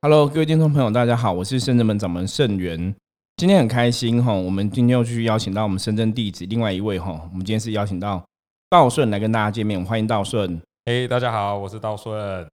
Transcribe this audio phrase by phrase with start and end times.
[0.00, 2.94] Hello，各位听众朋友，大家好，我是深圳门掌门盛元。
[3.36, 8.24] 今天很开心哈，我们今天又继续邀请到我们深圳弟子另外一位哈，我们今天是邀请到
[8.70, 10.62] 道顺来跟大家见面，欢迎道顺。
[10.86, 12.46] 嘿，大家好，我是道顺。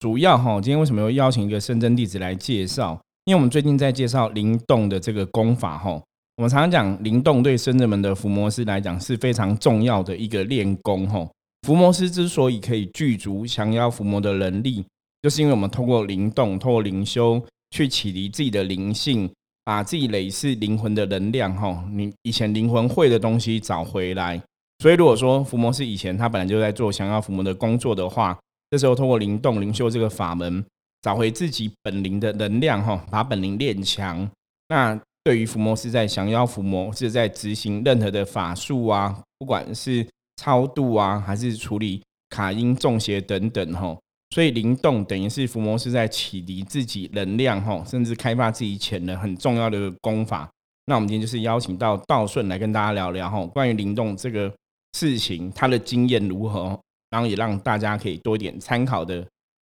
[0.00, 2.98] 主要哈，今天为什么要邀请一个深圳弟子来介绍？
[3.26, 6.02] 因为我们最近在介绍灵动的这个功法哈。
[6.38, 11.24] 我们常常讲灵动对深圳门的伏魔师来讲是非常重要的一个练功哈。
[11.62, 14.84] 伏魔师之所以可以具足降妖伏魔的能力，
[15.22, 19.30] 就是因为我们通过灵动、通过灵修去启迪自己的灵性，
[19.64, 24.40] 把自己累世灵魂的能量哈，你以前灵魂会的东西找回来。
[24.78, 28.38] 所以如果说伏魔师以前他本来就在做降妖伏魔的工作的话，
[28.70, 30.64] 这时候通过灵动灵修这个法门，
[31.02, 34.30] 找回自己本灵的能量哈，把本灵练强，
[34.68, 35.00] 那。
[35.24, 50.50] 对于伏魔师在降妖伏魔，是在执行任何的法术啊，不管是超度啊，还是处理卡因中邪等等吼，所以灵动等于是伏魔师在启迪自己能量吼，甚至开发自己潜能很重要的功法。
[50.84, 54.54] 那我们今天就是邀请到道顺来跟大家聊聊吼，关于灵动这个
[54.92, 56.78] 事情，他的经验如何，
[57.10, 59.26] 然后也让大家可以多一点参考的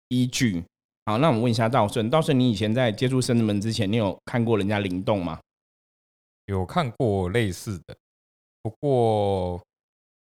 [0.08, 0.62] 依据。
[1.06, 5.40] 好，那我们问一下道顺，道顺，你以前在接触生子门之前，你有看过人家灵动吗？
[6.46, 7.96] 有看过类似的，
[8.62, 9.62] 不过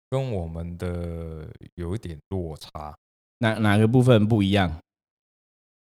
[0.10, 2.96] 跟我们的有一点落差。
[3.44, 4.80] 哪哪个部分不一样？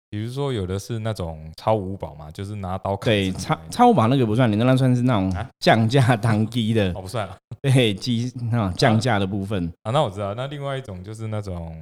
[0.09, 3.11] 比如说，有的是那种超五保嘛，就是拿刀砍。
[3.11, 6.93] 对，超超五保那个不算，你那算是那种降价当机的。
[6.93, 7.37] 哦，不算啊。
[7.61, 10.33] 对，机那降价的部分啊，那我知道。
[10.33, 11.77] 那另外一种就是那种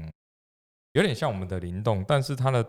[0.94, 2.68] 有点像我们的灵动，但是它的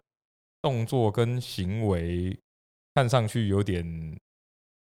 [0.61, 2.39] 动作跟行为
[2.95, 4.17] 看上去有点。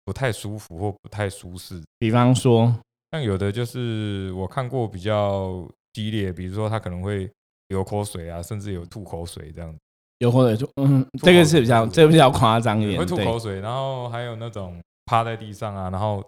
[0.05, 2.77] 不太舒服或不太舒适，比方说，
[3.13, 7.31] 像有的就是我看过比较激烈，比如说他可能会
[7.73, 9.75] 流口水啊，甚至有吐口水这样。
[10.19, 13.61] 有口水就，嗯，这个是比较，这个比较夸张一点，会吐口水。
[13.61, 16.23] 然后还有那种趴在地上啊，然后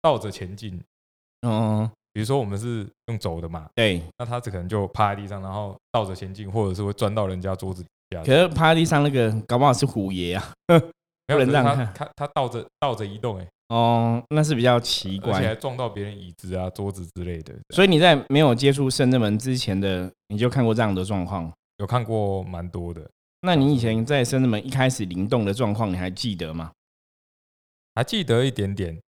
[0.00, 0.80] 倒着前进。
[1.46, 8.22] 嗯，比如说我们是用走的嘛，对，那他只可能就趴在地上，然后倒着前进，或者是会钻到人家桌子底下。
[8.22, 10.52] 可是趴在地上那个，搞不好是虎爷啊。
[11.26, 17.54] 不能让他他他倒着倒着移动哎哦，那是比较奇怪，而且还撞到别人椅子啊、桌子之类的。
[17.74, 21.52] 所以你在没有接触圣正门之前的，你就看过这样的状况？
[21.78, 23.08] 有看过蛮多的。
[23.42, 26.72] 那你以前在圣正门一开始灵动的状况，你还记得吗？
[27.94, 29.00] 还记得一点点。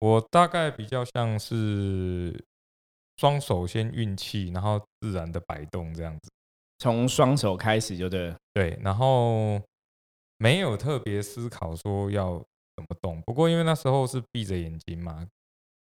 [0.00, 2.44] 我大概比较像是
[3.16, 6.30] 双手先运气，然后自然的摆动这样子。
[6.78, 8.34] 从双手开始就对。
[8.52, 9.60] 对，然后。
[10.38, 12.44] 没有特别思考说要
[12.82, 15.26] 怎么动，不过因为那时候是闭着眼睛嘛，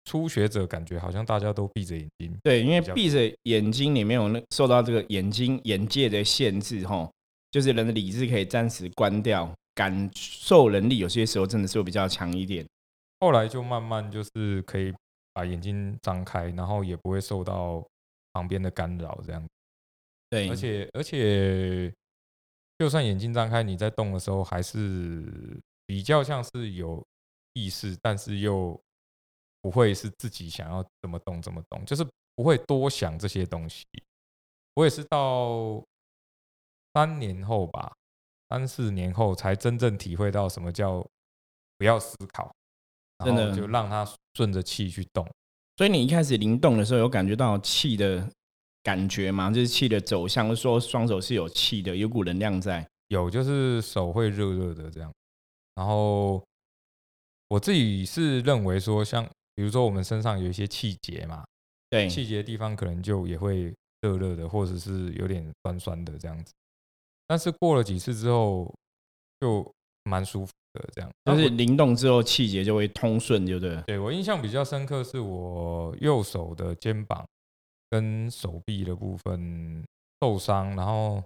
[0.05, 2.37] 初学者感觉好像大家都闭着眼睛。
[2.43, 7.09] 对，因为闭着眼睛，里面有那受到这个眼睛眼界的限制，哈，
[7.51, 12.65] 就是人的理智可以暂时关掉，感受能力有些时候真的是会比较强一点。
[13.19, 14.93] 后来就慢慢就是可以
[15.33, 17.83] 把眼睛张开，然后也不会受到
[18.33, 19.43] 旁边的干扰，这样。
[20.29, 21.91] 对，而且而且。
[22.79, 25.23] 就算眼睛张开，你在动的时候，还是
[25.91, 27.05] 比较像是有
[27.51, 28.81] 意识，但是又
[29.59, 33.85] 不会是自己想要怎么动怎么动，就是不会多想这些东西。
[34.75, 35.83] 我也是到
[36.93, 37.91] 三年后吧，
[38.47, 41.05] 三四年后才真正体会到什么叫
[41.77, 42.55] 不要思考，
[43.17, 45.29] 然后就让它顺着气去动。
[45.75, 48.25] 所以你一开始灵动的时候，有感觉到气的。
[48.83, 52.83] 感觉吗，就是气的走向，说双手是有气的，有股能量在。
[53.09, 55.13] 有，就是手会热热的这样。
[55.75, 56.43] 然后
[57.47, 59.23] 我自己是认为说，像
[59.55, 61.43] 比如说我们身上有一些气节嘛，
[61.89, 66.53] 对，气节的地方可能就也会热热的，或者是有点酸酸的这样子。
[67.27, 68.73] 但是过了几次之后，
[69.39, 69.69] 就
[70.03, 71.11] 蛮舒服的这样。
[71.25, 73.81] 就是灵动之后，气节就会通顺，就对。
[73.87, 77.25] 对我印象比较深刻，是我右手的肩膀。
[77.93, 79.83] 跟手臂的部分
[80.21, 81.21] 受伤，然后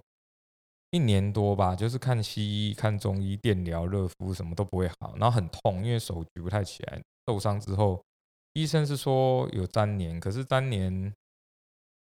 [0.96, 7.00] 一年多吧，就是看西医、看中医、电疗、热敷，什么都不会好，然后很痛，因为手举不太起来。
[7.26, 8.02] 受伤之后，
[8.54, 11.14] 医生是说有粘连，可是粘连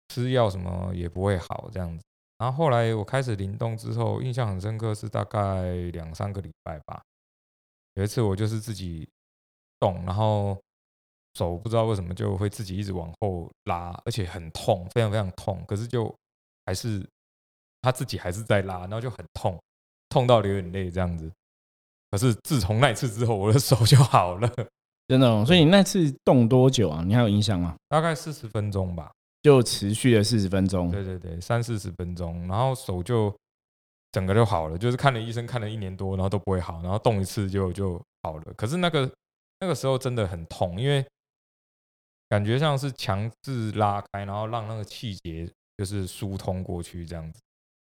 [0.08, 2.02] 吃药什么也不会好这样子。
[2.38, 7.02] 然后后来我开始灵动之后，印象很深刻，是大概两三个礼拜吧。
[7.94, 9.08] 有一次我就是自己
[9.78, 10.58] 动，然后。
[11.34, 15.64] 手不知道为什么就会自己一直往后拉，而且很痛，非常非常痛。
[15.68, 16.12] 可是就
[16.64, 17.08] 还是
[17.82, 19.58] 他自己还是在拉，然后就很痛，
[20.08, 21.30] 痛到流眼泪这样子。
[22.10, 24.50] 可是自从那次之后，我的手就好了，
[25.06, 25.44] 真的。
[25.44, 27.02] 所以你那次动多久啊？
[27.06, 27.76] 你还有印象吗？
[27.88, 30.90] 大概四十分钟吧，就持续了四十分钟。
[30.90, 33.34] 对对对，三四十分钟，然后手就
[34.10, 38.54] 整个就好了，就是看了医生看了一年多，然后都不会好，然后动一次就就好了。
[38.56, 39.10] 可是那个
[39.60, 41.04] 那个时候真的很痛，因为
[42.30, 45.46] 感觉像是强制拉开，然后让那个气节
[45.76, 47.40] 就是疏通过去这样子。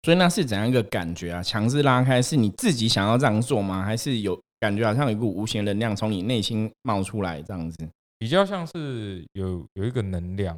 [0.05, 1.43] 所以那是怎样一个感觉啊？
[1.43, 3.83] 强制拉开是你自己想要这样做吗？
[3.83, 7.89] 还是有感觉好像有一股无形能量从你内心冒出来这样子？
[8.19, 10.55] 比较像是有有一个能量。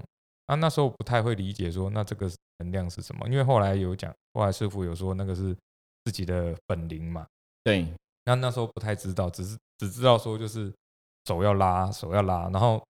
[0.46, 2.28] 啊，那时候不太会理解说那这个
[2.58, 5.56] 能量是什么，因为后来有讲，后来师傅有说那个是
[6.04, 7.24] 自己的本灵嘛。
[7.62, 7.86] 对，
[8.24, 10.72] 那那时候不太知道，只是只知道说就是
[11.26, 12.82] 手要拉，手要拉，然后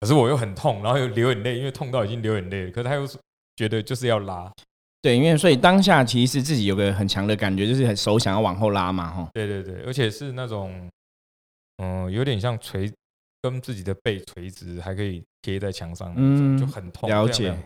[0.00, 2.70] 可是我又很痛，然后又流眼泪，因为痛到已经流眼泪了。
[2.72, 3.06] 可是他又
[3.54, 4.52] 觉得就是要拉。
[5.06, 9.28] 对，因为所以当下其实自己有个很强的感觉，就是手想要往后拉嘛，哈。
[9.34, 10.90] 对对对，而且是那种
[11.76, 12.92] 嗯，有点像垂。
[13.42, 17.08] 跟自己的背垂直，还可以贴在墙上，嗯，就很痛。
[17.08, 17.56] 了解，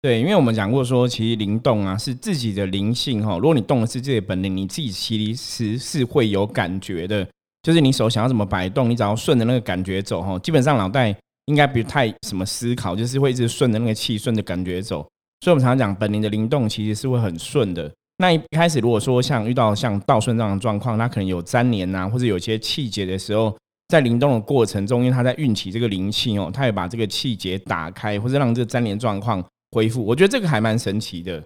[0.00, 3.36] 对，因为我们讲过说，其实灵动啊是自己的灵性哈。
[3.36, 7.26] 如果你动的是自己的本领，你自己其实是会有感觉的。
[7.64, 11.12] 就是你手想要怎么摆动，你只要顺着那个感觉走哈，基本上脑袋
[11.46, 15.04] 应该不太什么思考，就是会一直顺着那个气，顺着感觉走。
[15.40, 17.92] 所以我们常常讲，本灵的灵动其实是会很顺的。
[18.18, 23.56] 那一开始如果说像遇到像倒顺这样的状况，它可能有粘连呐，或者有些气节的时候。
[23.88, 29.40] 在灵动的过程中，因为他在运起这个灵气哦，他也把这个气节打开，或者让这个粘连状况
[29.70, 30.04] 恢复。
[30.04, 31.40] 我觉得这个还蛮神奇的。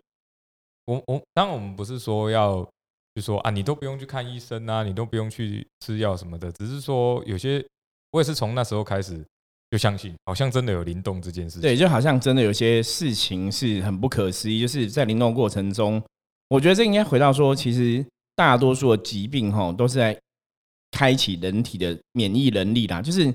[0.87, 2.67] 我我当然我们不是说要
[3.15, 7.63] 就说啊，你都不用去看医生啊，你都不用去吃药什么的，只是说有些
[8.13, 9.23] 我也是从那时候开始
[9.71, 11.63] 就相信，好像真的有灵动这件事情。
[11.63, 16.03] 对，就好像真的有些事情是很不可思议，就是在灵动过程中，
[16.49, 20.19] 我觉得这应该回到说，其实大多数的疾病哈都是在。
[20.93, 23.33] 开启人体的免疫能力啦，就是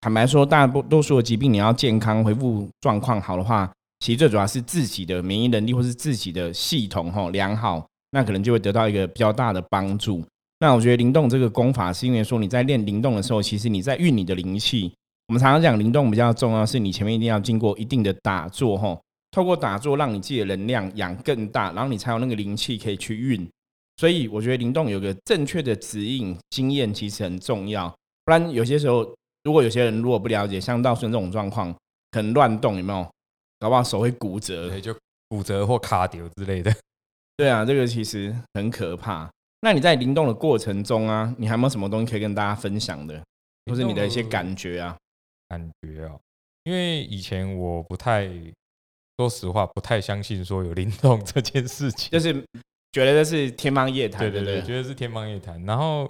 [0.00, 3.68] 坦白说，大多多数的疾病，你要健康恢复状况好的话，
[3.98, 10.24] 其实最主要是自己的免疫能力或是自己的系统哈良好，那可能就会得到一个比较大的帮助。
[10.60, 14.92] 那我觉得灵动这个功法，是因为说你在练灵动的时候，其实你在运你的灵气。
[15.28, 23.48] 我们常常讲灵动比较重要，是你前面一定要经过一定的打坐哈，透过打坐让你自己的能量养更大，然后你才有那个灵气可以去运。
[23.96, 27.88] 所以我觉得灵动有个正确的指引经验其实很重要，
[28.24, 29.08] 不然有些时候
[29.44, 31.72] 如果有些人如果不了解，像道顺这种状况，
[32.10, 33.08] 可能乱动有没有？
[33.60, 34.92] 搞不好手会骨折，就
[35.28, 36.74] 骨折或卡丢之类的。
[37.36, 39.30] 对啊，这个其实很可怕。
[39.60, 43.22] 那你在灵动的过程中啊，你还有没有什么东西可以跟大家分享的，
[43.66, 44.96] 或是你的一些感觉啊？
[45.58, 46.20] 感觉哦，
[46.64, 48.28] 因为以前我不太，
[49.18, 52.44] 说实话不太相信说有灵动这件事情，就是。
[52.94, 55.58] 觉得这是天方夜谭，对对对，觉得是天方夜谭。
[55.64, 56.06] 然后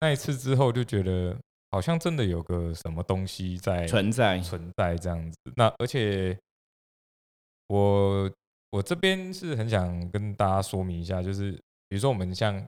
[0.00, 1.34] 那一次之后，就觉得
[1.70, 5.38] 好像真的有个什么东西在存在存在这样子。
[5.56, 6.38] 那而且
[7.68, 8.30] 我
[8.72, 11.52] 我这边是很想跟大家说明一下，就是
[11.88, 12.62] 比如说我们像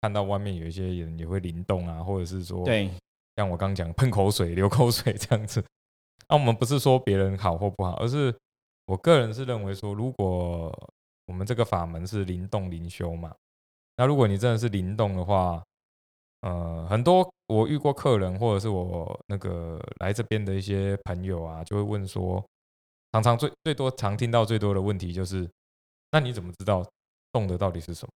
[0.00, 2.90] 看到外面有一些人也会灵动啊，或者是说对，
[3.36, 5.64] 像我刚讲喷口水、流口水这样子。
[6.28, 8.34] 那我们不是说别人好或不好，而是
[8.86, 10.72] 我个人是认为说，如果
[11.26, 13.34] 我们这个法门是灵动灵修嘛？
[13.96, 15.62] 那如果你真的是灵动的话，
[16.40, 22.44] 呃，很多我遇过客人或者是我那个来这边的一些朋友啊，就会问说，
[23.12, 25.48] 常常最最多常听到最多的问题就是，
[26.10, 26.84] 那你怎么知道
[27.32, 28.10] 动的到底是什么？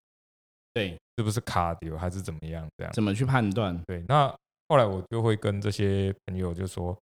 [0.74, 2.66] 对，是不是卡丢还是怎么样？
[2.76, 3.80] 这样怎么去判断？
[3.86, 4.34] 对，那
[4.68, 6.96] 后来我就会跟这些朋友就说，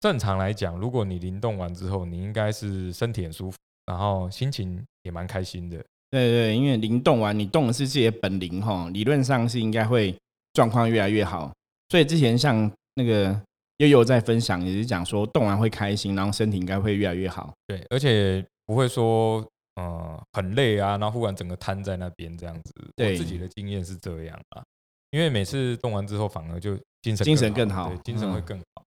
[0.00, 3.56] 正常来讲，如果你灵动完之后，你应该是身体很舒服。
[3.86, 5.76] 然后心情也蛮开心的，
[6.10, 10.16] 对对，因为灵动完，你动的是自己的本灵哈，理论上是应该会
[10.52, 11.50] 状况越来越好。
[11.88, 13.36] 所以之前像那个
[13.78, 17.52] 悠悠在分享，也是讲说动完会开心，然后身体应该会越来越好。
[17.66, 19.44] 对，而且不会说
[19.74, 22.72] 呃很累啊，然后忽然整个瘫在那边这样子。
[22.94, 24.62] 对，自己的经验是这样啊，
[25.10, 28.84] 因为每次动完之后反而就精神精神更好，精神会更好。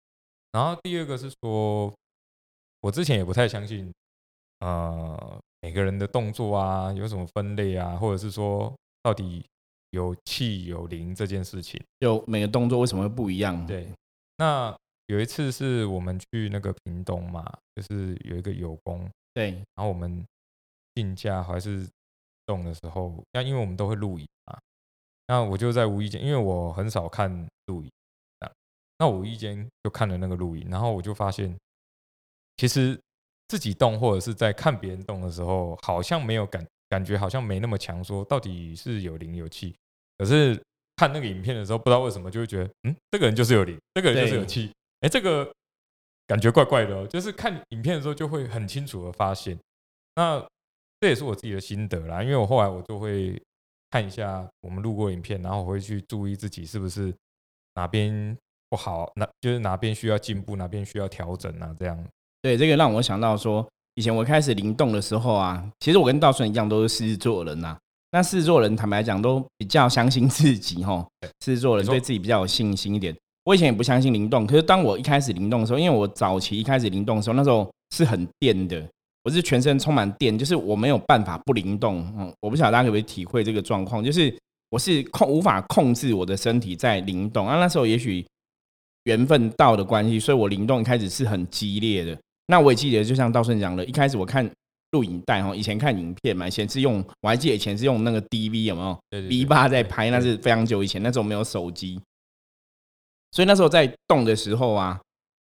[0.51, 1.93] 然后第二个是说，
[2.81, 3.91] 我之前也不太相信。
[4.59, 9.45] 呃，每个人的动作啊，有什么分类啊，或者是说，到底
[9.91, 13.63] 有气有灵这件事情，有每个动作为什么会不一样？
[13.67, 13.87] 对，
[14.37, 17.45] 那有一次是我们去那个屏东嘛，
[17.75, 20.25] 就是有一个有功，对，然后我们
[20.95, 21.87] 竞价还是
[22.47, 24.59] 动的时候，那因为我们都会录影啊，
[25.27, 27.29] 那我就在无意间，因为我很少看
[27.67, 27.91] 录影
[28.39, 28.51] 啊，
[28.99, 31.57] 那无意间就看了那个录影，然后我就发现，
[32.57, 32.99] 其实。
[33.49, 38.03] 自己动或者是在看别人动的时候，好像没有感感觉，好像没那么强。
[38.03, 39.73] 说到底是有灵有气，
[40.17, 40.61] 可是
[40.97, 44.69] 看那个影片的时候，不知道为什么就会觉得，嗯，这个人就是有灵，这个人就是有气。
[44.99, 45.49] 哎，这个
[46.25, 47.07] 感觉怪怪的哦。
[47.07, 49.57] 就是看影片的时候就会很清楚的发现。
[50.15, 50.45] 那
[50.99, 52.21] 这也是我自己的心得啦。
[52.21, 53.41] 因为我后来我就会
[53.89, 57.13] 看一下我们录过影片，然后我会去注意自己是不是
[57.75, 58.37] 哪边
[58.69, 61.97] 不好，哪就是哪边需要进步，哪边需要调整啊，这样。
[62.41, 67.77] 对，这个让我想到说，以前我开始灵动的时候啊，其实我跟道顺一样，都是狮子座人呐。
[68.11, 71.05] 那狮子座人坦白讲，都比较相信自己哈。
[71.43, 73.15] 狮子座人对自己比较有信心一点。
[73.43, 78.85] 我以前也不相信灵动，可是当我一开始灵动的时候，因为我早期一开始灵动的时候，那时候是很电的，
[79.27, 81.97] 我是全身充满电，就是我没有办法不灵动。
[82.17, 84.33] 嗯，我不晓得大家可不可以体会这个状况，就是
[84.69, 87.57] 我是控无法控制我的身体在灵动啊。
[87.59, 88.25] 那时候也许
[89.03, 92.17] 缘分到的关系，所以我灵动一开始是很激烈的。
[92.45, 94.49] 那我也记得，就像道顺讲的，一开始我看
[94.91, 101.99] 录影带哈，以前看影片嘛，以前是用，我还记得以前是用那个 DV 有没有？V 八在拍，那是非常久以前，那时候没有手机，
[103.33, 104.97] 所以那时候在动的时候啊，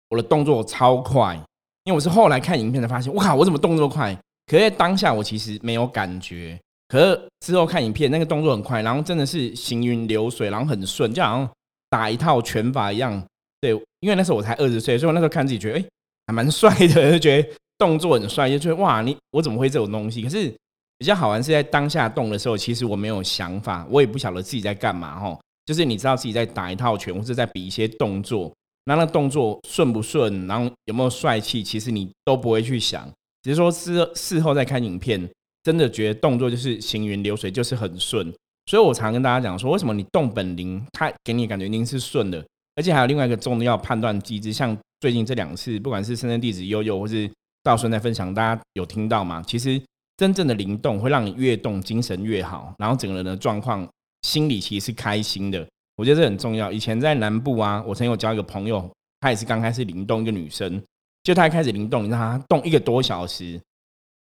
[0.09, 1.41] 我的动作超快，
[1.87, 4.15] 因为我是后来看影片才发现，我靠，我怎么动作快？
[4.47, 11.51] 可是当下我其实没有感觉，可是之后看影片，那个动作很快，然后真的是行云流水，然后很顺，就好像
[11.89, 13.23] 打一套拳法一样。
[13.61, 15.85] 对，因为那时候我才二十岁，所以我那时候看自己觉得，哎。
[16.29, 20.23] 还蛮帅的，就觉得动作很帅，就觉得哇，你我怎么会这种东西？
[20.23, 20.53] 可是
[20.99, 25.39] 比较好玩是在当下动的时候，其实我没有想法，我也不晓得自己在干嘛哈。
[25.65, 28.53] 就是你知道自己在打一套拳，或者在比一些动作，
[28.87, 33.07] 那那动作顺不顺，然后有没有帅气，其实你都不会去想，
[33.43, 35.29] 只是说事事后再看影片，
[35.63, 38.33] 真的觉得动作就是行云流水，就是很顺。
[38.65, 42.43] 所以我常跟大家讲说，为什么你动本灵，它给你感觉一定是顺的，
[42.75, 44.77] 而且还有另外一个重要判断机制，像。
[44.99, 47.31] 最近这两次，不管是深圳弟子悠悠，或是
[47.63, 49.45] 道顺在分享，大家有听到吗？
[49.47, 49.79] 其实
[50.17, 53.87] 真正的灵动会让你越动精神越好，然后整个人的状况
[54.23, 55.69] 心里其实是开心的。
[55.97, 56.71] 我觉得这很重要。
[56.71, 58.89] 以前在南部啊，我曾有交一个朋友，
[59.21, 60.83] 她也是刚开始灵动一个女生，
[61.23, 63.61] 就她一开始灵动，你让她动一个多小时，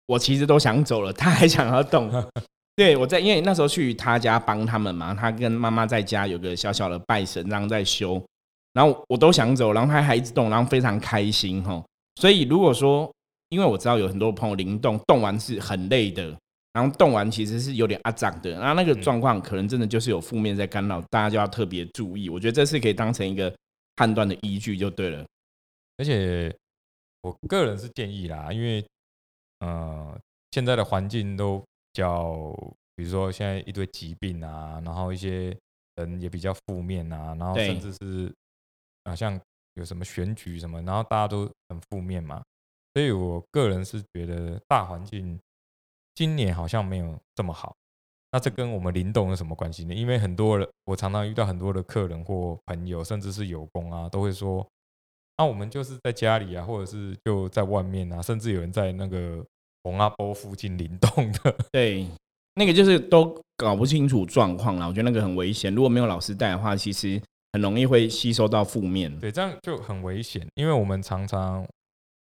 [0.07, 2.11] 我其实都想走了，她还想要动。
[2.75, 8.21] 对我在，因为那时候去她家帮他们嘛，她跟妈妈在家有个小小的拜神，然后在修。
[8.73, 11.81] 然后我都想走，然后她还一直动，然后非常开心哈。
[12.19, 13.09] 所以如果说，
[13.47, 16.35] 因为我知道有很多朋友灵动，动完是很累的，
[16.75, 22.29] 然后动完其实是有点阿胀的，然后那个状况可能真的就是有负面在干扰，大家就要特别注意。
[22.29, 23.51] 我觉得这是可以当成一个
[23.95, 25.25] 判断的依据就对了。
[25.95, 26.53] 而且
[27.21, 28.85] 我个人是建议啦，因为
[29.61, 30.19] 呃
[30.51, 32.53] 现在的环境都比较，
[32.97, 35.57] 比如说现在一堆疾病啊，然后一些
[35.95, 38.31] 人也比较负面啊，然后甚至是。
[39.05, 39.39] 啊，像
[39.75, 42.43] 有什么选举什么，然后大家都很负面嘛，
[42.95, 45.39] 所以我个人是觉得大环境
[46.15, 47.75] 今年好像没有这么好。
[48.31, 49.93] 那这跟我们灵动有什么关系呢？
[49.93, 54.65] 因为很多人，我常常遇到很多的客人或朋友，甚至是友工啊，都会说，
[55.35, 59.45] 啊，我们就是在家里啊，或者是就在外面啊，甚至有人在那个
[59.83, 61.55] 红阿波附近灵动的。
[61.71, 62.07] 对，
[62.55, 65.73] 那个就是都搞不清楚状况了，我觉得那个很危险。
[65.75, 67.21] 如果没有老师带的话，其实。
[67.53, 70.45] 很容易会吸收到负面，对，这样就很危险。
[70.55, 71.65] 因为我们常常，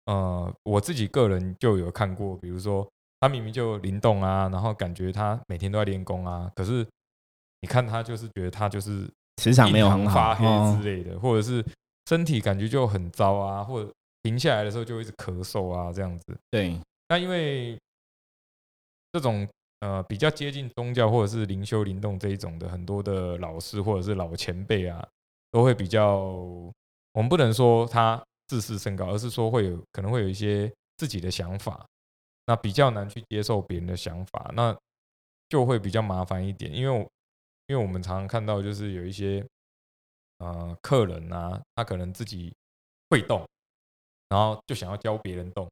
[0.05, 2.87] 呃，我自己个人就有看过，比如说
[3.25, 6.87] 他明明就灵动啊，然后感觉他每天都在练功啊，可是
[7.63, 11.65] 你看他就是觉得他就是磁场没有很好，发黑之类的，或者是
[12.07, 13.91] 身体感觉就很糟啊，或者
[14.23, 16.37] 停下来的时候就一直咳嗽啊，这样子。
[16.51, 16.79] 对，
[17.09, 17.79] 那因为
[19.11, 19.49] 这种。
[19.81, 25.07] 呃，比较接近宗教或者是灵修灵动这一种的，很多的老师或者是老前辈啊，
[25.51, 26.17] 都会比较，
[27.13, 31.85] 我们不能说他自视甚高，而是说会有可能会有一些自己的想法，
[32.47, 34.77] 那比较难去接受别人的想法，那
[35.49, 36.75] 就会比较麻烦一点。
[36.75, 37.09] 因为
[37.67, 39.45] 因为我们常常看到，就是有一些
[40.39, 42.53] 呃客人啊，他可能自己
[43.09, 43.47] 会动，
[44.29, 45.67] 然后就想要教别人动，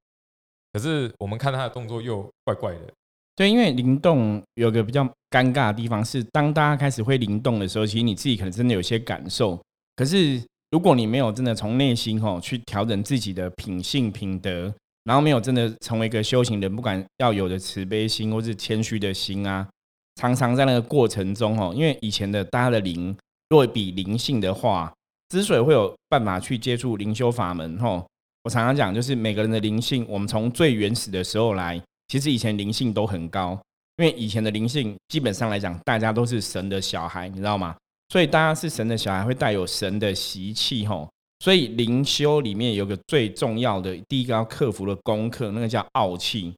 [0.73, 2.93] 可是我们看他的动作又怪怪的。
[3.35, 9.59] 对，因为灵动有个比较尴尬的地方是，当大家开始会灵动的时候，其实你自己可能真的有些感受。
[9.97, 14.73] 可是如果你没有真的从内心吼去调整自己的品性品德，
[15.04, 19.68] 然后没有真的成为一个修行人，不管要有的慈悲心或是谦虚的心啊，
[20.16, 23.16] 常常在那个过程中吼，因为以前的大家的灵
[23.50, 24.92] 若比灵性的话，
[25.28, 28.06] 之所以会有办法去接触灵修法门吼，
[28.44, 31.80] 我常常讲就是每个人的灵性，我们从最原始的时候来。
[32.09, 33.59] 其实以前灵性都很高，
[33.97, 37.75] 因为以前的灵性基本上来讲，大家都是神的小孩，你知道吗？
[38.11, 41.09] 所以大家是神的小孩，会带有神的习气吼。
[41.42, 46.54] 所以灵修里面有个最重要的第一个要克服的功课，那个叫傲气，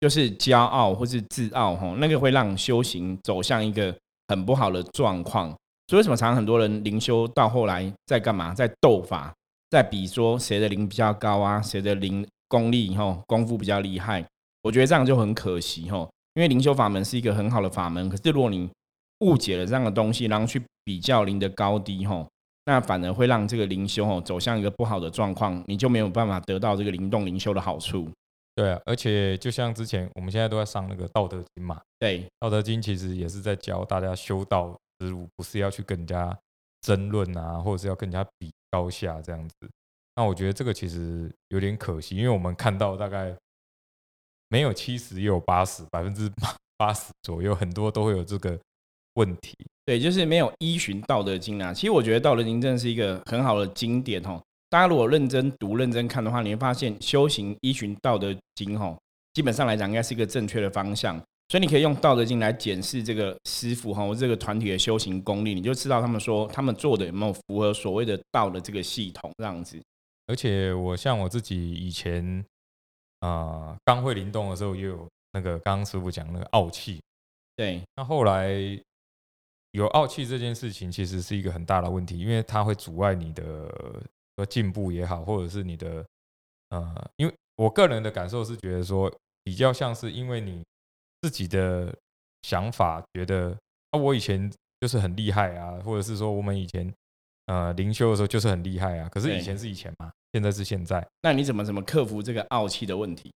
[0.00, 3.94] 就是骄傲或是自傲吼，那个会让修行走向一个
[4.28, 5.50] 很不好的状况。
[5.88, 8.54] 所以为什么常常很多人灵修到后来在干嘛？
[8.54, 9.30] 在斗法，
[9.68, 14.24] 在比说谁的灵比较高啊，谁的灵功力吼功夫比较厉害。
[14.62, 16.08] 我觉得这样就很可惜吼。
[16.32, 18.70] 因为灵修法门是一个很好的法门，可是如果你
[19.18, 22.26] 误解了这样的东西，然后去比较灵的高低吼，
[22.66, 28.10] 那反而会让这个灵修哦走向一个不好的状况，你就没有办法得到这个灵动灵修的好处。
[28.54, 36.38] 对啊，而且就像之前我们现在都在上那个《道德经》嘛，对，《道德经》其实也是在教大家修道之路，不是要去跟人家
[36.82, 39.54] 争论啊，或者是要跟人家比高下这样子。
[40.14, 43.36] 那我觉得这个其实有点可惜，因为我们看到大概
[44.48, 46.30] 没有七十也有八十，百分之
[46.76, 48.56] 八十左右，很多都会有这个
[49.14, 49.54] 问题。
[49.86, 51.72] 对，就是没有依循《道德经》啊。
[51.72, 54.40] 其实我觉得《道德经》真的是一个很好的经典哦。
[54.70, 58.96] 大家如果认真读、认真看的话，你会发现修行依循《道德经》吼，
[59.34, 61.20] 基本上来讲应该是一个正确的方向。
[61.50, 69.78] 所以你可以用《道德经》来检视这个师傅哈，或这个团体的修行功力，你就知道他们说他们做的有没有符合所谓的道的这个系统这样子。
[70.26, 72.42] 而且我像我自己以前
[73.20, 76.98] 啊，刚会灵动的时候，也有那个刚刚师傅讲那个傲气。
[77.54, 78.50] 对，那后来
[79.74, 84.02] 有傲气这件事情，其实是一个很大的问题，因为它会阻碍你的。
[84.36, 86.04] 说进步也好，或者是你的
[86.70, 89.08] 呃，因为我个人的感受是觉得说，
[89.44, 90.60] 比较像是因为你
[91.22, 91.96] 自己的
[92.42, 93.56] 想法觉得
[93.92, 96.92] 啊，我以前就是很厉害啊，或者是说我们以前
[97.46, 101.06] 呃灵修的时候就是很厉害啊，可是以前是以前嘛，现在是现在。
[101.22, 103.32] 那你怎么怎么克服这个傲气的问题？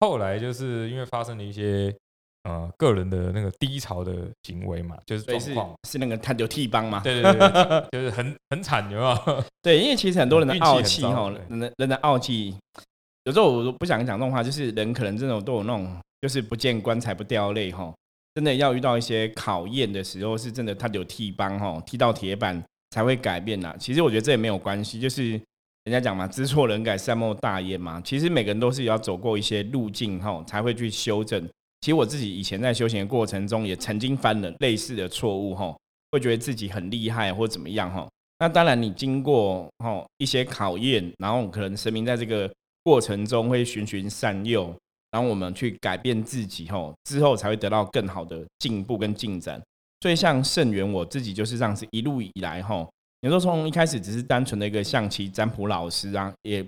[0.00, 1.96] 后来就是因为发生了一些。
[2.44, 7.00] 呃，个人的那个低潮的行为嘛，就是状况是那个他有替帮嘛？
[7.04, 9.44] 对对对，就是很很惨，有没有？
[9.62, 12.56] 对，因为其实很多人的傲气哈，人的人的傲气，
[13.24, 17.94] 有时候我都不想讲这种话，就是人可能这种都有那种，就是不见棺材不掉泪哈，
[18.34, 23.72] 真的要遇到一些考验的时候，是真的他有替帮哈，踢到铁板才会改变呐。
[23.78, 25.30] 其实我觉得这也没有关系，就是
[25.84, 28.00] 人家讲嘛，知错能改，善莫大焉嘛。
[28.04, 31.48] 其实每个人都是要走过一些路径哈，才会去修正。
[31.82, 35.76] 其实我自己以前在修行的过程中，也曾经犯了类似的错误，哈，
[36.12, 38.08] 会觉得自己很厉害或怎么样，哈。
[38.38, 42.48] 那当然，你经过哈一些考验，然后可能神明在这个
[42.84, 44.72] 过程中会循循善诱，
[45.10, 49.60] 然后我们去改变自己，哈，之后才会得到更好的进步跟进展。
[50.00, 52.88] 所以像圣元，我自己就是这样子一路以来，哈，
[53.22, 56.64] 你说从一开始只是单纯的一个象棋占卜老师啊，也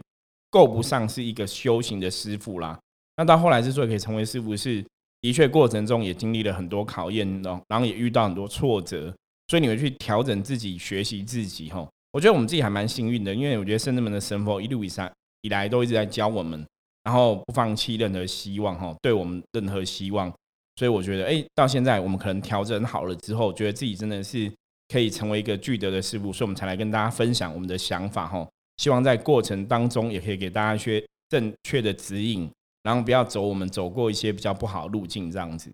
[0.51, 2.77] 够不上是一个修行的师傅啦。
[3.17, 4.85] 那到后来之所以可以成为师傅，是
[5.25, 9.11] 的确，过程中也经历了很多考验哦，然后也遇到很多挫折，
[9.49, 11.71] 所以你会去调整自己、学习自己。
[11.71, 15.11] 哈，我觉得我们自己还蛮幸运的，因为我觉得圣人们的神佛一路以上
[15.41, 16.63] 以来都一直在教我们，
[17.05, 20.31] 然后不放弃任何希望，哈，对我们任何希望。
[20.77, 24.53] 所以我觉得，哎，到现在我们可能调整好了之后，觉得自己真的是
[24.89, 28.27] 可以成为一个具德的师傅，所以我们才来跟大家分享我们的想法。
[28.27, 32.47] 哈，希望在过程当中也可以给大家一些正确的指引。
[32.85, 35.73] 然后不要走我们走过一些比较不好的路径，这样子。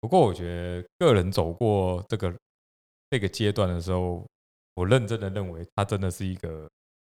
[0.00, 2.32] 不过我觉得个人走过这个
[3.10, 4.24] 这个阶段的时候，
[4.74, 6.68] 我认真的认为它真的是一个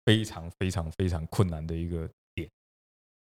[0.06, 2.49] 非常非常非常困难的一个点。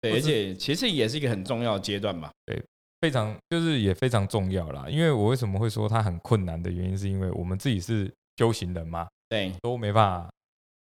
[0.01, 2.31] 对，而且其实也是一个很重要的阶段吧。
[2.47, 2.63] 对，
[3.01, 4.89] 非常就是也非常重要啦。
[4.89, 10.31] 因为我为什么会说它很困难的原因，是因为我们自己是修行人嘛，对，都没办法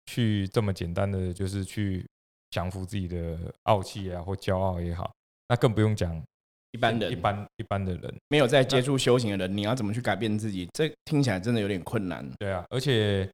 [0.05, 2.05] 去这么简单的就是去
[2.51, 5.11] 降服自己的傲气啊或骄傲也好。
[5.49, 6.21] 那更不用讲，
[6.71, 10.67] 一般人、一般一般的人，没有在接触修行的人，你要怎么去改变自己？
[10.73, 12.29] 这听起来真的有点困难。
[12.37, 13.29] 对啊，而且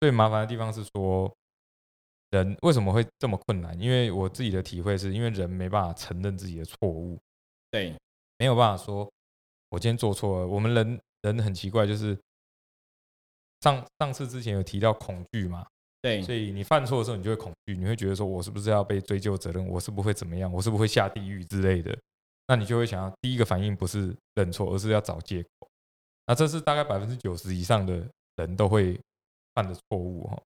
[0.00, 1.30] 最麻烦的地方是说，
[2.30, 3.78] 人为什么会这么困难？
[3.78, 7.18] 因为我自己的体会是，因为人没办法承认自己的错误，
[7.70, 7.94] 对，
[8.38, 9.10] 没有办法说，
[9.68, 10.46] 我今天做错了。
[10.46, 12.18] 我们人人很奇怪，就是
[13.60, 15.66] 上上次之前有提到恐惧嘛。
[16.22, 19.66] 所以你犯错的时候，你就会恐惧，你会觉得说，我是不是要被追究责任？
[19.68, 20.52] 我是不会怎么样？
[20.52, 21.96] 我是不会下地狱之类的？
[22.46, 25.68] 那你就会想要第一个反应不是认错，而是要找借口。
[26.26, 28.98] 那这是大概百分之九十以上的人都会
[29.54, 30.42] 犯的错误哈。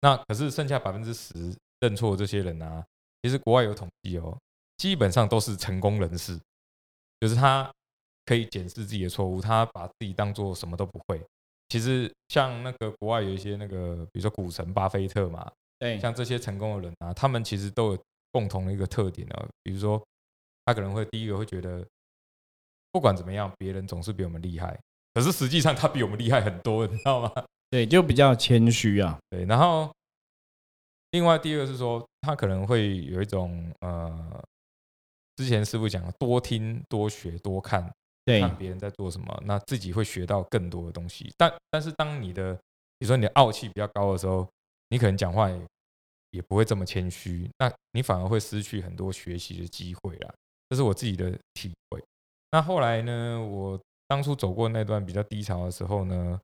[0.00, 2.84] 那可是剩下百分之十认错这些人啊，
[3.22, 4.36] 其实国外有统计哦，
[4.76, 6.38] 基本上都是成功人士，
[7.20, 7.70] 就是他
[8.24, 11.22] 可以检视自己的错误，他把自己当做什么都不会。
[11.68, 17.98] 其实像那个国外有一些那个，比如说股神巴菲特嘛，对，像这些成功的人啊，他们其实都有
[18.30, 20.02] 共同的一个特点啊，比如说
[20.64, 21.84] 他可能会第一个会觉得，
[22.92, 24.78] 不管怎么样，别人总是比我们厉害，
[25.14, 27.32] 可是实际上他比我们厉害很多，你知道吗？
[27.68, 29.18] 对，就比较谦虚啊。
[29.28, 29.92] 对，然后
[31.10, 34.44] 另外第二个是说，他可能会有一种呃，
[35.34, 37.92] 之前师傅讲的，多听、多学、多看。
[38.26, 41.32] 看别人在做什么，那自己会学到更多的东西。
[41.36, 42.54] 但但是当你的，
[42.98, 44.48] 比如说你的傲气比较高的时候，
[44.88, 45.48] 你可能讲话
[46.30, 50.34] 也不会这么谦虚，那你反而会失去很多学习的机会啦。
[50.68, 52.02] 这是我自己的体会。
[52.50, 56.40] 那后来呢，我当初走过那段比较低潮的时候呢，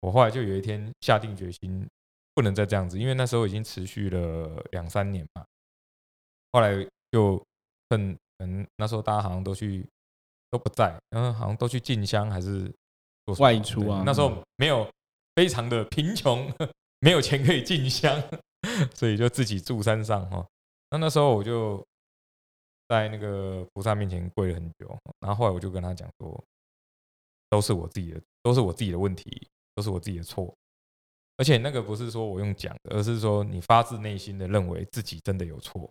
[0.00, 1.88] 我后来就有一天下定决心，
[2.34, 5.44] 不能再这样子，因为那时候已经持续了两三年嘛。
[6.52, 7.42] 后来就
[7.88, 9.84] 趁嗯那时候大家好像都去
[10.54, 12.72] 都不在，然后好像都去进香还是
[13.40, 14.04] 外出啊。
[14.06, 14.88] 那时候没有
[15.34, 16.48] 非常的贫穷，
[17.00, 18.22] 没有钱可以进香，
[18.94, 20.46] 所以就自己住山上哈。
[20.90, 21.84] 那那时候我就
[22.86, 26.44] 在那个菩萨面前跪了很久，然后后来我就跟他讲说，
[27.50, 30.54] 都是我自己的，都是我自己的问题，都是我自己的错。
[31.36, 35.90] 而且那个不是说我用讲的，而是说你发自内心的认为自己真的有错。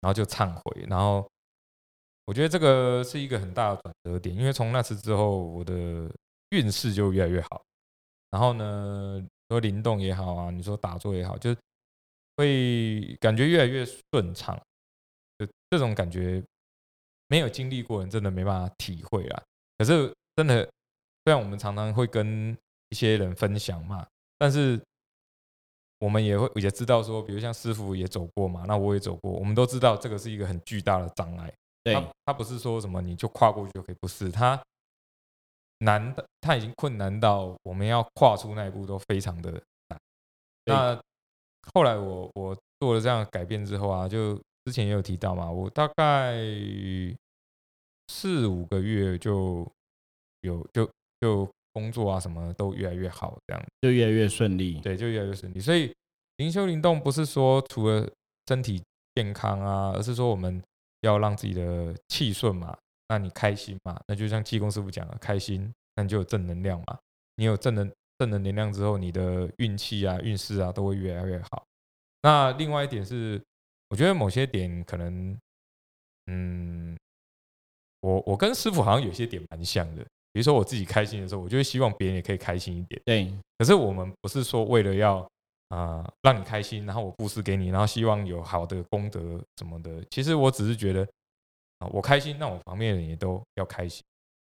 [0.00, 1.30] 然后就忏悔，然后
[2.24, 6.10] 我觉得这个是一个很大的转折点，因为从那次之后，我的
[6.50, 7.62] 运势就越来越好。
[8.30, 11.54] 然后呢，说灵动也好啊，你说打坐也好，就
[12.36, 14.56] 会感觉越来越顺畅。
[15.38, 16.42] 就这种感觉，
[17.28, 19.42] 没有经历过人真的没办法体会啊。
[19.78, 20.62] 可是真的，
[21.24, 22.56] 虽然我们常常会跟
[22.90, 24.06] 一些人分享嘛，
[24.38, 24.80] 但是。
[25.98, 31.54] 我们也会也知道说，比如像师傅也走过嘛，那我也走过，我们都知道这个是一个很巨大的障碍。
[31.84, 34.60] 对，他不是说什么你就跨过去就可以，不是他
[35.78, 39.50] 难的，他已经困难到我们要跨出那一步都非常的
[39.88, 40.00] 难。
[40.66, 41.02] 那
[41.74, 46.36] 后来我我做了这样改变之后啊，就之前也有提到嘛，我大概
[48.08, 49.70] 四五个月就
[50.40, 50.88] 有就
[51.20, 51.48] 就。
[51.74, 54.78] 工作啊，什么都越来越好，这样就越来越顺利。
[54.82, 55.58] 对，就越来越顺利。
[55.58, 55.90] 所以
[56.36, 58.06] 灵修灵动不是说除了
[58.46, 60.62] 身体健康啊，而是说我们
[61.02, 62.76] 要让自己的气顺嘛，
[63.08, 66.98] 那你开心嘛，那就像济公师傅讲的，开心，那你就有正能量嘛。
[67.36, 71.64] 你有正能正能量之后，你的运气啊、运势啊都会越来越好。
[72.22, 73.42] 那另外一点是，
[73.88, 75.36] 我觉得某些点可能，
[76.26, 76.96] 嗯，
[78.00, 80.02] 我我跟师傅好像有些点蛮像的。
[80.32, 83.00] 比如说我自己开心的时候，我就会希望别人也可以开心一点。
[83.04, 85.28] 对，可是我们不是说为了要
[85.74, 90.04] 啊让你开心，然后我布施给你，然后希望有好的功德什么的。
[90.10, 91.02] 其实我只是觉得
[91.78, 94.04] 啊，我开心，那我旁边的人也都要开心。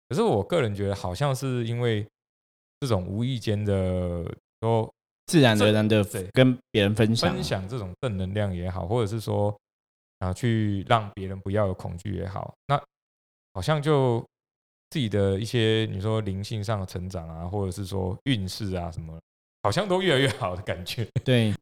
[0.08, 2.08] 可是我个人觉得，好像是因为
[2.80, 4.24] 这种无意间的
[4.62, 4.94] 说
[5.26, 6.04] 自然而然的
[6.34, 9.58] 跟别人分享分享这种正能量也好，或者是说
[10.20, 12.80] 啊去让别人不要有恐惧也好，那
[13.54, 14.24] 好像就。
[14.90, 19.20] 自己的一些你说灵性上的成长啊，或者是说运势啊什么，
[19.68, 21.06] 好像都越来越好的感觉。
[21.26, 21.54] 对，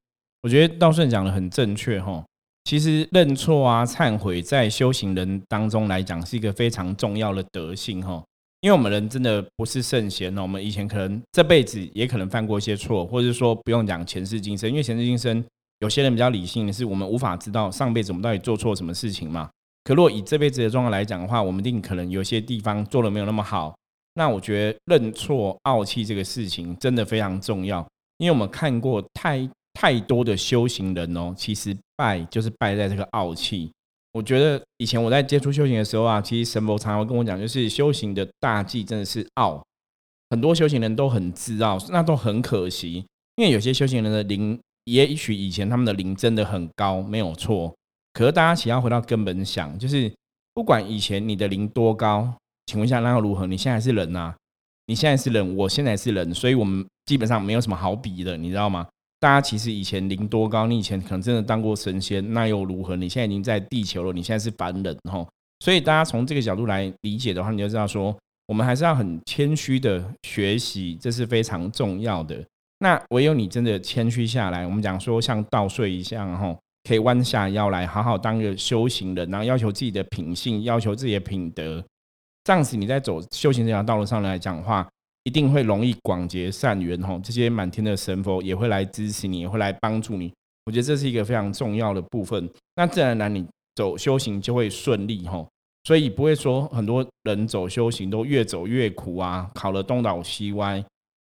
[0.44, 2.24] 我觉得道顺讲的很正确哈。
[2.66, 8.24] 其实认错啊、忏悔，在修行人当中来讲，是一个非常重要的德性哈。
[8.62, 15.44] 因为我们人真的不是圣贤哦，我们以前可能这辈子也可能犯过一些错，或者是说不用讲前世今生，因为前世今生
[15.80, 19.50] 有些人比较理性的是，我们无法知道上辈子我们到底做错什么事情嘛。
[19.84, 23.76] 可若以这辈子的状况来讲的话，我们一定可能有些地方做的没有那么好。
[24.18, 27.86] 那我觉得认错、傲气这个事情真的非常重要，
[28.18, 33.72] 因为我们看过太太多的修行人哦，其实败就是败在这个傲气。
[34.14, 39.62] 我觉得以前我在接触修行的时候啊，其实神佛常常会跟我讲，就是修行的大忌真的是傲，
[40.30, 43.06] 很多修行人都很自傲，那都很可惜。
[43.36, 47.76] 因为有些修行人的灵，也许以前他们的灵真的很高，没有错。
[48.14, 50.10] 可是大家其实要回到根本想，就是
[50.54, 52.34] 不管以前你的灵多高，
[52.68, 53.46] 请问一下那又如何？
[53.46, 54.34] 你现在是人呐，
[54.86, 58.88] 你现在是人，我现在是人，所以我们基本上没有什么好比的，你知道吗？
[59.20, 62.96] 大家其实以前灵多高，你以前可能真的当过神仙，那又如何？
[62.96, 65.28] 你现在已经在地球了，你现在是凡人吼。
[65.60, 68.16] 所以大家从这个角度来理解的话，你就知道说，
[68.48, 72.44] 我们还是要很谦虚的学习，这是非常重要的。
[72.80, 76.58] 那唯有你真的谦虚下来，我们讲说像倒睡一样吼。
[76.88, 81.84] 可以弯下腰来，好好当个修行人，然后要求自己的品性，要求自己的品德。
[82.44, 84.88] 这样子，你在走修行这条道路上来讲话，
[85.26, 87.20] 一定会容易广结善缘吼。
[87.20, 90.32] 这些满天的神佛也会来支持你，也会来帮助你。
[90.66, 92.50] 我觉得这是一个非常重要的部分。
[92.76, 95.48] 那自然而然，你走修行就会顺利吼。
[95.84, 100.84] 所以不会说很多人走修行都越走越苦啊，考了东倒西歪。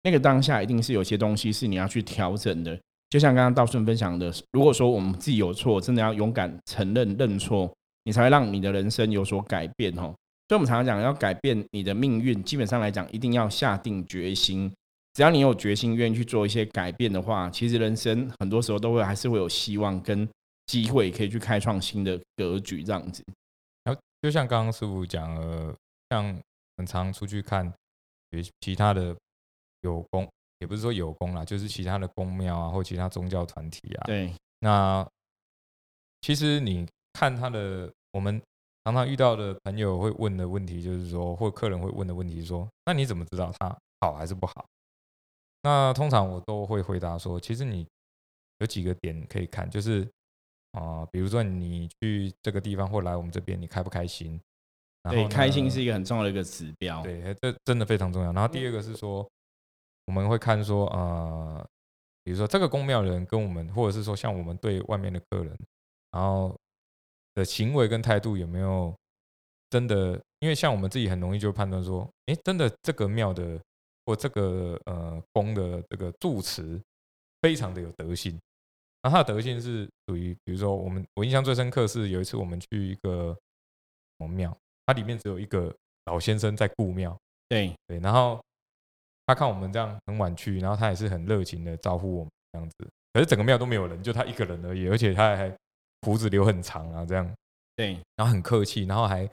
[0.03, 2.79] 那个当下一定是有些东西是你要去调整的。
[3.11, 7.73] 就像刚刚道顺分享的，如果说我们自己有错，真的要勇敢承认认错，
[8.05, 10.15] 你才会让你的人生有所改变哦。
[10.49, 14.73] 所以我们常常讲，要改变你的命运，基本上来讲，一定要下定决心。
[15.13, 20.29] 只要你有决心，愿意去做一些改变的话，其实人生很多时候都会还是会有希望跟
[20.67, 23.25] 机会，可以去开创新的格局这样子。
[23.85, 25.75] 然后就像刚刚师傅讲了，
[26.11, 26.39] 像
[26.77, 27.73] 很常出去看，
[28.31, 29.17] 有其他的
[29.81, 30.29] 有功。
[30.59, 34.05] 也不是说有功啦，就是其他的宫庙啊，或其他宗教团体啊。
[34.07, 35.07] 对，那
[36.23, 38.41] 其实你看他的，我们
[38.87, 44.65] 常常遇到的朋友会问的问题，就是说，或客人会问的问题是说，那你怎么知道它好还是不好？
[45.65, 47.85] 那通常我都会回答说，其实你
[48.61, 50.09] 有几个点可以看，就是
[50.71, 54.41] 啊、比如说你去这个地方或来我们这边，你开不开心？
[55.11, 57.03] 对，开心是一个很重要的一个指标。
[57.03, 58.33] 对，这真的非常重要。
[58.33, 59.29] 然后第二个是说，
[60.05, 61.69] 我们会看说，呃，
[62.23, 65.59] 比如说这个公庙人跟我们，或者是说像我们对外面的客人，
[66.13, 66.57] 然后
[67.37, 68.93] 的行为跟态度有没有
[69.71, 70.21] 真的？
[70.41, 73.59] 因为像我们自己很容易就判断说，诶，真的这个庙的
[74.05, 76.79] 或这个呃宫的这个住持
[77.41, 78.39] 非常的有德性。
[79.03, 83.35] 那他的德性是属于，比如说我们我印象最深刻是有一次我们去一个
[84.19, 87.17] 什么庙，它里面只有一个老先生在顾庙，
[87.49, 88.39] 对对，然后
[89.25, 95.57] 他看我们这样很晚去，然后他也是很热情的招呼我们这样子，可是整个庙都没有人，就他一个人而已，而且他还
[96.07, 97.35] 胡子留很长啊，这样，
[97.75, 99.29] 对然后很客气，然后还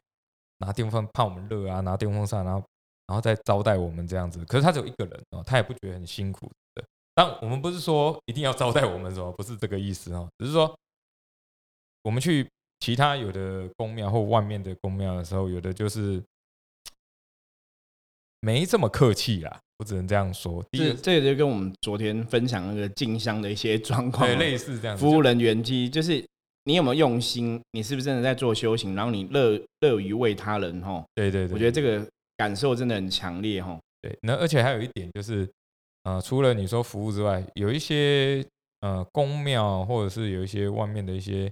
[0.57, 2.63] 拿电风扇怕我们热啊，拿电风扇，然后
[3.05, 4.43] 然后再招待我们这样子。
[4.45, 6.83] 可是他只有一个人哦，他也不觉得很辛苦的。
[7.13, 10.75] 但我们不是说一定要招待我们什么，不是这个意思哦，只是说
[12.01, 16.21] 我们去其他有的宫庙或外面的宫庙的时候，有的就是
[18.39, 20.63] 没这么客气啦，我只能这样说。
[20.71, 26.25] 第一这这个就跟我们昨天分享那个进香的一些状况类似这样子，服务人员机就是
[26.65, 32.05] 你有没有用心，你是不是真的在做修行，然后你乐乐于为他人吼，对对对，我觉得这个
[32.37, 33.77] 感受真的很强烈吼。
[34.01, 35.49] 对，那而且还有一点就是，
[36.03, 38.45] 呃，除了你说服务之外，有一些
[38.81, 41.51] 呃公庙或者是有一些外面的一些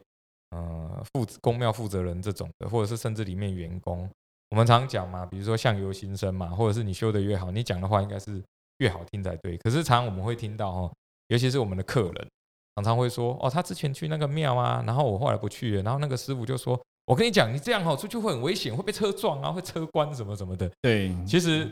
[0.51, 4.09] 呃负公庙负责人这种的，或者是甚至里面员工，
[4.49, 8.41] 我们常讲嘛，比如说相由心生嘛，或者是你修的越好，你讲的话应该是
[8.77, 9.57] 越好听才对。
[9.57, 10.93] 可是常常我们会听到哈，
[11.27, 12.27] 尤其是我们的客人，
[12.75, 20.71] 常常会说哦，他之前去那个庙啊，然后我后来不去了，然后那个师傅就说，我跟你讲，你这样哦出去会很危险，会被车撞啊，会车关什么什么的。
[20.81, 21.69] 对，其实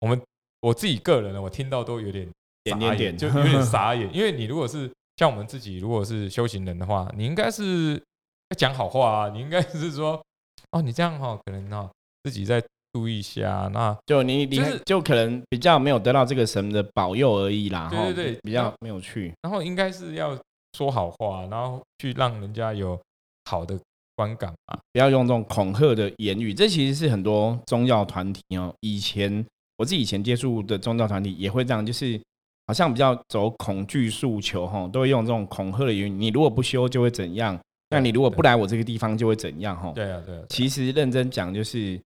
[0.00, 0.20] 我们
[0.60, 2.26] 我自己个人呢，我听到都有点
[2.64, 4.08] 点傻点点眼就有点傻眼。
[4.14, 7.94] 因为你如果是像我们自己，如果是修行人的话，你应该是
[8.48, 10.22] 要讲好话啊，你应该是说，
[10.70, 11.90] 哦，你这样哈、可能哈、
[12.22, 13.70] 自己再注意一下。
[13.72, 19.32] 那就你你就是就可能比较没有得到这个神的保佑而已啦，吼对对对比较没有去。
[19.42, 20.36] 然后应该是要
[20.76, 23.00] 说好话，然后去让人家有
[23.44, 23.78] 好的
[24.16, 24.78] 观感嘛。
[24.92, 28.72] 不要用这种恐吓的言语，这其实是很多宗教团体哦。
[28.80, 29.44] 以前
[29.78, 32.20] 我自己以前接触的宗教团体也会这样，就是
[32.66, 36.10] 好像比较走恐惧诉求哈，都会用这种恐吓的言语。
[36.10, 37.58] 你如果不修就会怎样？
[37.92, 39.76] 那你如果不来我这个地方就会怎样？
[39.76, 42.00] 哈，对啊，对啊，其实认真讲，就是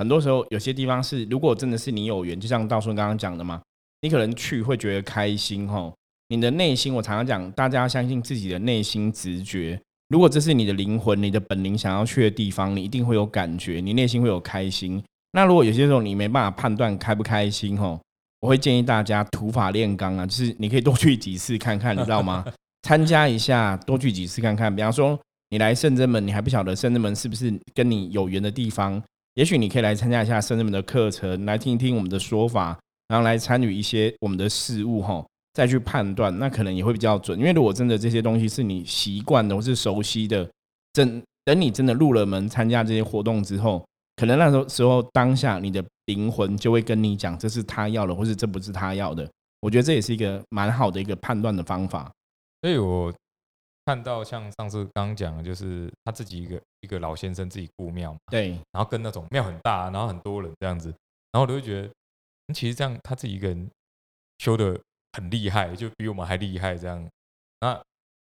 [0.00, 3.60] 很多时候有些地方是，如果真的是你有缘，就像道顺刚刚讲的嘛，
[4.00, 5.92] 你可能去会觉得开心哈。
[6.28, 9.78] 你的内心，我常常讲，大家要相信自己的内心直觉。
[10.08, 15.02] 如果这是你的灵魂、你的本灵想要去的地方，你一定会有感觉，你内心会有开心。
[15.32, 18.00] 那如果有些时候你没办法判断开不开心哈，
[18.40, 22.42] 我会建议大家土法炼钢啊，就是你可以多去几次看看，你知道吗？
[22.88, 24.74] 参加一下，多去几次看看。
[24.74, 29.02] 比方说，你来圣真门，你还不晓得圣真门是不是跟你有缘的地方，
[29.34, 37.38] 也许你可以来参加一下圣真门的课程，来听一听我们的说法，然后来参与一些我们的事物哈，再去判断，那可能也会比较准。
[37.38, 40.48] 因为如果真的这些东西是你习惯的或是熟悉的，
[40.92, 43.84] 等等你真的入了门参加这些活动之后，
[44.16, 49.28] 可能那时候时候当下你的灵魂就会跟你讲，这是他要的，或是这不是他要的。
[49.60, 52.10] 我觉得这也是一个蛮好的一个判断的方法。
[52.62, 53.12] 所以我
[53.86, 60.88] 看到像上次刚刚讲的，就是他自己一个一个老先生自己顾庙嘛，对，然后跟那种庙很大，然后很多人这样子，
[61.32, 61.88] 然后我就会觉得，
[62.48, 63.70] 嗯其实这样他自己一个人
[64.38, 64.78] 修的
[65.12, 67.08] 很厉害，就比我们还厉害这样。
[67.60, 67.80] 那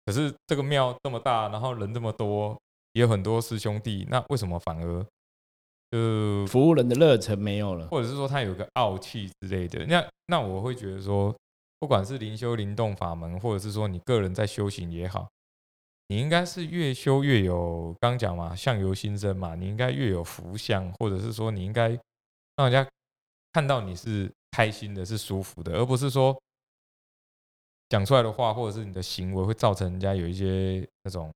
[0.05, 2.59] 可是这个庙这么大，然后人这么多，
[2.94, 5.07] 也有很多师兄弟，那为什么反而
[5.90, 7.87] 就服务人的热忱没有了。
[7.88, 9.85] 或者是说他有个傲气之类的？
[9.87, 11.35] 那那我会觉得说，
[11.83, 15.29] 不管是灵修灵动法门，或者是说你个人在修行也好，
[16.07, 21.88] 你应该是越修越有，刚讲嘛，相由心生嘛，你应该越有福相，或者是说你应该
[22.55, 22.88] 让人家
[23.53, 26.40] 看到你是开心的，是舒服的，而不是说
[27.88, 31.33] 讲出来的话或者是你的行为会造成人家有一些那种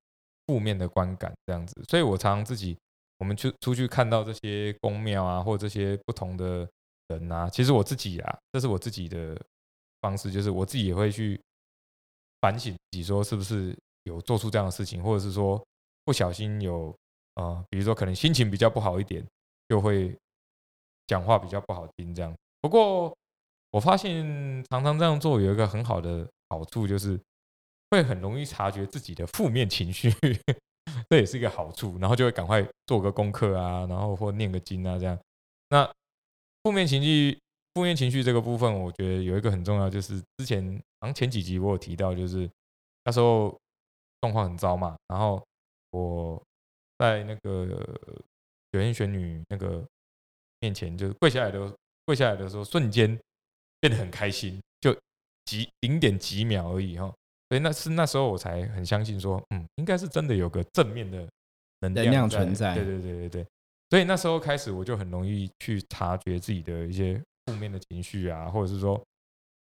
[0.46, 1.74] 负面的观感这样子。
[1.88, 2.78] 所以我常常自己，
[3.18, 6.70] 我们去出去看到这些宫庙啊，或者这些不同的
[7.08, 9.36] 人啊，其实我自己啊，这是我自己的
[10.00, 11.40] 方式，就是我自己也会去
[12.40, 15.62] 反省自己，说是不是有做出这样的事情，或者是说
[16.04, 16.94] 不小心有
[17.34, 19.26] 呃，比如说可能心情比较不好一点，
[19.68, 20.16] 就会
[21.06, 22.34] 讲话比较不好听这样。
[22.60, 23.16] 不过
[23.70, 24.24] 我发现
[24.70, 27.20] 常常这样做有一个很好的好处，就是
[27.90, 30.10] 会很容易察觉自己的负面情绪。
[31.10, 31.98] 这也是一个好处。
[31.98, 35.18] 然后就会赶快做个功课啊，然后或念个经啊，这样。
[35.68, 35.84] 那
[36.62, 37.38] 负面情绪，
[37.76, 40.64] 负面情绪这个部分，我觉得有一个很重要，就是之前
[40.98, 42.50] 好像前几集我有提到，就是
[43.04, 43.54] 那时候
[44.22, 45.46] 状况很糟嘛，然后
[45.90, 46.42] 我
[46.96, 47.66] 在那个
[48.72, 49.86] 九天玄女那个
[50.60, 51.70] 面前，就是跪下来的
[52.06, 53.08] 跪下来的时候，瞬间
[53.78, 54.96] 变得很开心，就
[55.44, 57.14] 几零点几秒而已哈。
[57.50, 61.28] 所以那是那时候我才很相信说，嗯，应该是真的有个正面的
[61.80, 62.74] 能量存在。
[62.74, 63.46] 对对对对对。
[63.90, 69.00] 所以那时候开始，我就很容易去察觉自己的一些负面的情绪啊，或者是说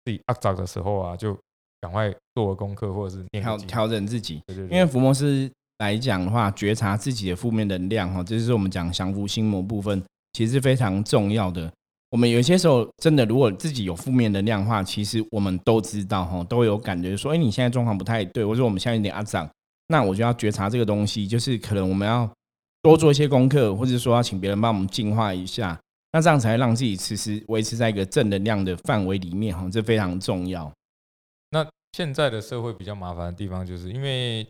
[0.04, 1.36] 自己肮脏的时候啊，就
[1.80, 4.40] 赶快做个功课，或者是调调整自己。
[4.46, 4.64] 对对。
[4.64, 11.72] 因为福摩斯来讲的话，觉察自己的负面能量哈，这就是我们讲降服心魔部分，其实非常重要的。
[12.10, 19.50] 我们有些时候真的，如果自己有负面能量的话，其实我们都知道哈，都有感觉说，哎，你现在状况不太对，或者我们现在有点阿长，
[19.88, 22.30] 那我就要觉察这个东西，就是可能我们要
[22.82, 25.80] 多做一些功课，或者说要请别人帮我们净化一下，
[26.12, 30.72] 那这样才让自己其实维持在一个正能量的范围里面哈，这非常重要。
[31.50, 34.46] 那现在的社会比较麻烦的地方，就是因为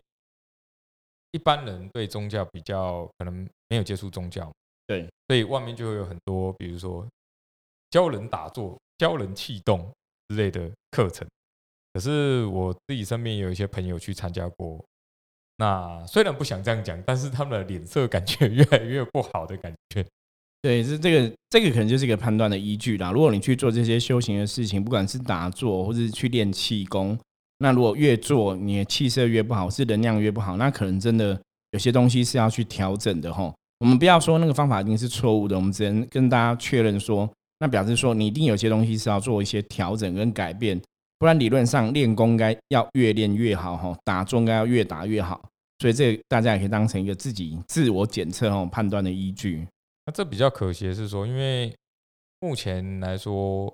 [1.31, 3.33] 一般人对宗教比较可能
[3.69, 4.51] 没有接触宗教，
[4.85, 7.07] 对，所以外面就会有很多，比如说。
[7.91, 9.87] 教人打坐、教人气动
[10.27, 11.27] 之类的课程，
[11.93, 14.83] 可是我自己身边有一些朋友去参加过。
[15.57, 20.03] 那虽然不想这样讲，但是他们的脸色感觉 越来越不好的感觉。
[20.63, 23.11] 对，是这个，这个可能就是一个判断的依据啦。
[23.11, 27.19] 如果你去做这些修行的事情，不管是打坐或者是去练气功，
[27.57, 31.37] 那如果越做你的气色越不好，是能量越不好，那可能真的
[31.71, 33.53] 有些东西是要去调整的哈。
[33.79, 37.29] 我们不要说那个方法一定是错误的，我们只能跟大家确认说。
[37.59, 40.81] 那表示说，你一定有些东西是要做一些调整跟改变，
[41.19, 45.41] 不然理论上练功该要越练越好哈，打坐应该要越打越好。
[45.79, 49.67] 所以这大家也可以当成一个自己自我检测哦判断的依据。
[50.05, 51.75] 那这比较可惜的是说，因为
[52.39, 53.73] 目前来说，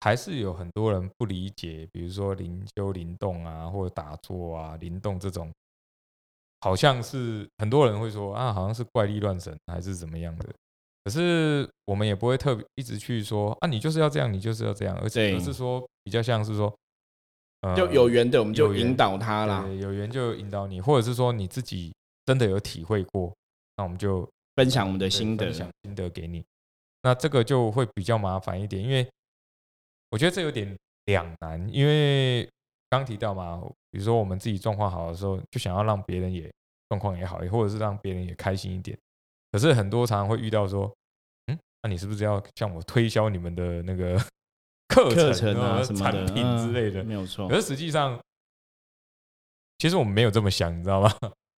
[0.00, 5.52] 还是有很多人不理解，比如说灵修灵动啊，或者打坐啊、灵动这种，
[6.60, 10.48] 好像是很多人会说啊，好像是怪力乱神还是怎么样的。
[11.04, 16.74] 可是我们也不会特别一直去说啊，你就是要这样，你就是要这样，而且而是说比较像是说，
[17.76, 23.34] 就有缘的我们就引导他啦，有缘就引导你，或者是说你自己真的有体会过，
[23.76, 24.26] 那我们就
[24.56, 26.44] 分享我们的心得，分享心得给你。
[27.02, 29.06] 那这个就会比较麻烦一点，因为
[30.10, 32.48] 我觉得这有点两难，因为
[32.88, 36.50] 刚提到嘛，比如说我们自己状况好的时候，就想要让别人也
[36.88, 38.96] 状况也好，或者是让别人也开心一点。
[39.52, 40.90] 可是很多常常会遇到说，
[41.46, 44.18] 嗯，那你是不是要向我推销你们的那个
[44.88, 47.04] 课程啊、产品之类的？
[47.04, 47.48] 没有错。
[47.48, 48.18] 可是实际上，
[49.78, 51.10] 其实我们没有这么想，你知道吗？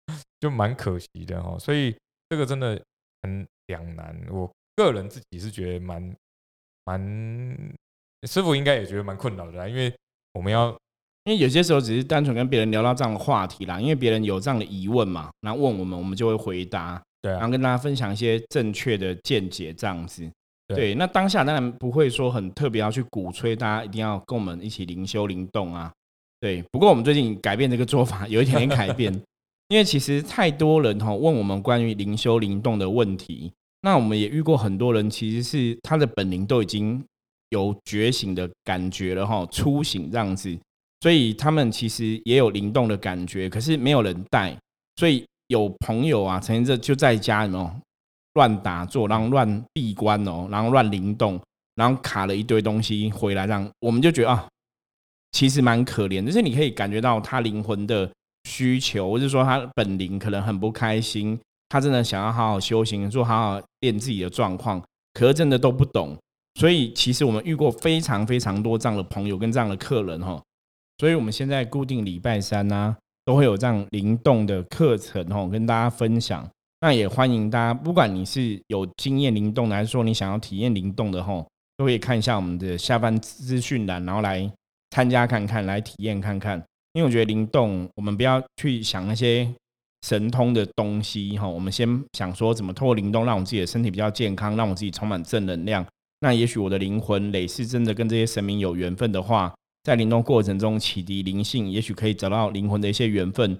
[0.40, 1.59] 就蛮可惜的哈。
[1.59, 1.96] 所以
[2.28, 2.80] 这个真的
[3.22, 4.16] 很两难。
[4.30, 6.16] 我个人自己是觉得蛮
[6.84, 7.00] 蛮，
[8.28, 9.94] 师傅应该也觉得蛮困扰的啦，因为
[10.32, 10.68] 我们要，
[11.24, 17.02] 因为有些时候只是单纯跟别人聊到这样的话题啦，因为别人有这样的疑问嘛，然后问我们，我们就会回答。
[17.22, 20.30] 对，然后跟大家分享一些正确的见解，这样子。
[20.66, 25.90] 对，那当下当然不会说很特别要去鼓吹大家一定要跟我们一起灵修灵动啊。
[26.40, 29.10] 对，不过我们最近改变这个做法， 有一点点改变，
[29.68, 37.03] 因为其实太多人哈问我们关于灵修灵动的问题，那我们也遇过很多人，其实是他的本灵都已经
[37.50, 40.57] 有觉醒的感觉了哈，初醒这样子，
[41.00, 44.57] 所以他们其实也有灵动的感觉，可是没有人带，
[44.96, 45.24] 所以。
[45.48, 47.81] 有朋友啊，曾经就在家里面
[48.33, 51.38] 乱打坐，然后乱闭关哦，然后乱灵动，
[51.74, 54.48] 然后卡了一堆东西回来，这样我们就觉得啊，
[55.33, 56.24] 其实蛮可怜。
[56.24, 58.11] 就是你可以感觉到他灵魂的
[58.44, 66.16] 需求，或者说他本灵可能很不开心，他真的想要好好修行，做好好练自己的状况，可是真的都不懂。
[66.59, 70.40] 所以其实我们遇过非常非常多这样的朋友跟这样的客人哈，
[70.98, 72.96] 所以我们现在固定礼拜三呢。
[73.27, 76.46] 都会有这样灵动的课程哦，跟大家分享。
[76.83, 81.48] 那也欢迎大家，不管你是有经验灵动的，还是说你想要体验灵动的吼，
[81.79, 84.52] 都可以看一下我们的下方资讯栏，然后来
[84.90, 86.62] 参加看看，来体验看看。
[86.94, 89.48] 因为我觉得灵动，我们不要去想那些
[90.02, 95.86] 神通的东西哈，我们先想说怎么透过灵动，让我自己的身体比较健康，让我自己充满正能量。
[96.20, 99.52] 那也许我的灵魂累是真的跟这些神明有缘分的话。
[99.82, 103.58] 在灵动过程中启迪灵性，也许可以找到灵魂的一些缘分，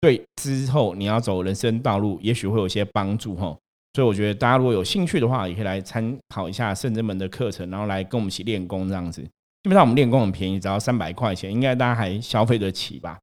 [0.00, 3.56] 对之后你要走人生道路，也许会有些帮助哈。
[3.94, 9.26] 所以我觉得大家如果有兴趣的话，也可以来参考一下圣真门的课程，然后来跟我们一起练功这样子。
[9.64, 13.18] 基本上我们练功很便宜，只要三百块钱，应该大家还消费得起吧？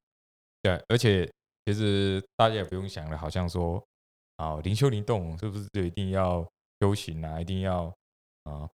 [0.60, 1.24] 对，而且
[1.64, 3.80] 其实大家也不用想了，好像说
[4.38, 6.44] 啊，灵修灵动是不是就一定要
[6.80, 7.84] 修行啊，一定要
[8.42, 8.68] 啊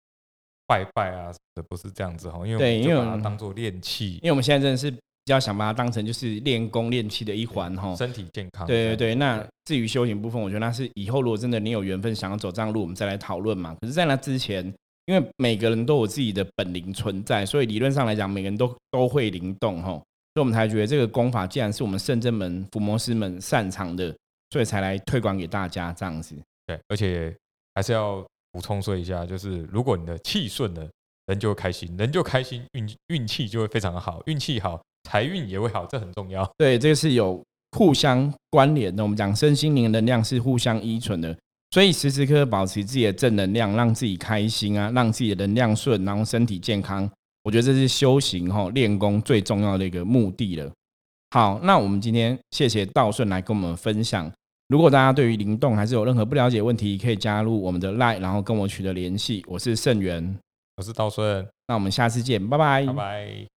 [0.66, 1.32] 拜拜啊？
[1.54, 8.66] 的不是这样子哈，因为因为把它当做练气，因为我们现在真的是比较想把它当成就是练功练气的一环哈，身体健康。
[8.66, 13.74] 对对对，那至于修行部分，我觉得那是以后如果真的你有缘分想要走这样路，我们再来讨论嘛。
[13.80, 14.70] 可是，在那之前。
[15.06, 24.14] 因为每个人都有自己的本领存在，所以理论上来讲，每个人都都会灵动哈，所以我们才觉得这个功法既然是我们圣真门伏魔师们擅长的，
[24.50, 26.34] 所以才来推广给大家这样子。
[26.66, 27.34] 对，而且
[27.74, 30.88] 还是要补充说一下，就是如果你的气顺了，
[31.26, 36.50] 人就会开心，人就开心，运运气就会非常的好，运气好，财运也会好，这很重要。
[36.56, 39.02] 对，这个是有互相关联的。
[39.02, 41.36] 我们讲身心灵能量是互相依存的。
[41.74, 47.10] 所以时时刻刻保持自己的正能量，让自己开心啊，让自己的能量顺，然后身体健康。
[47.42, 50.70] 我觉得这是修行哈练功最重要的一个目的了。
[51.32, 54.30] 好，那我们今天谢谢道顺来跟我们分享。
[54.68, 59.44] 如果大家对于灵动还是有任何不了解问题，可以加入我们的 Line，然后跟我取得联系。
[59.48, 60.38] 我是盛元，
[60.76, 63.53] 我是道顺，那我们下次见，拜拜，拜拜。